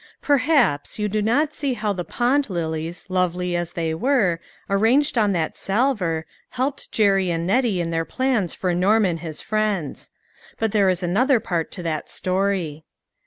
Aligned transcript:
|_)ERHAPS 0.23 0.97
you 0.97 1.07
do 1.07 1.21
not 1.21 1.53
see 1.53 1.75
how 1.75 1.93
the 1.93 2.03
pond 2.03 2.49
lilies, 2.49 3.05
lovely 3.07 3.55
as 3.55 3.73
they 3.73 3.93
were, 3.93 4.39
arranged 4.67 5.15
on 5.15 5.31
that 5.31 5.59
salver, 5.59 6.25
helped 6.49 6.91
Jerry 6.91 7.29
and 7.29 7.45
Nettie 7.45 7.79
in 7.79 7.91
their 7.91 8.03
plans 8.03 8.51
for 8.55 8.73
Norm 8.73 9.05
and 9.05 9.19
his 9.19 9.43
friends. 9.43 10.09
But 10.57 10.71
there 10.71 10.89
is 10.89 11.03
another 11.03 11.39
part 11.39 11.69
to 11.73 11.83
that 11.83 12.09
story. 12.09 12.83